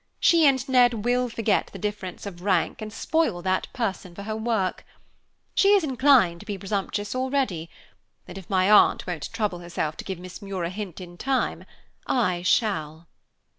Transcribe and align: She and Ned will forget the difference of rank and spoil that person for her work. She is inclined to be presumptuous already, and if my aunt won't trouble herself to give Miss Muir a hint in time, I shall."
She 0.19 0.47
and 0.47 0.67
Ned 0.67 1.05
will 1.05 1.29
forget 1.29 1.67
the 1.71 1.77
difference 1.77 2.25
of 2.25 2.41
rank 2.41 2.81
and 2.81 2.91
spoil 2.91 3.43
that 3.43 3.71
person 3.71 4.15
for 4.15 4.23
her 4.23 4.35
work. 4.35 4.83
She 5.53 5.73
is 5.75 5.83
inclined 5.83 6.39
to 6.39 6.45
be 6.47 6.57
presumptuous 6.57 7.13
already, 7.13 7.69
and 8.27 8.35
if 8.35 8.49
my 8.49 8.67
aunt 8.71 9.05
won't 9.05 9.31
trouble 9.31 9.59
herself 9.59 9.95
to 9.97 10.03
give 10.03 10.17
Miss 10.17 10.41
Muir 10.41 10.63
a 10.63 10.71
hint 10.71 10.99
in 11.01 11.17
time, 11.19 11.65
I 12.07 12.41
shall." 12.41 13.09